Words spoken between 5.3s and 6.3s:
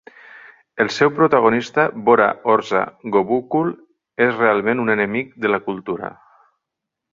de la cultura.